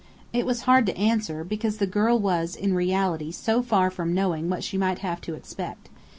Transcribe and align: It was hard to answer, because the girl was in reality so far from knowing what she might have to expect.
It 0.33 0.47
was 0.47 0.61
hard 0.61 0.87
to 0.87 0.97
answer, 0.97 1.43
because 1.43 1.77
the 1.77 1.85
girl 1.85 2.17
was 2.17 2.55
in 2.55 2.73
reality 2.73 3.29
so 3.31 3.61
far 3.61 3.91
from 3.91 4.15
knowing 4.15 4.49
what 4.49 4.63
she 4.63 4.75
might 4.75 4.97
have 5.05 5.21
to 5.21 5.35
expect. 5.35 5.89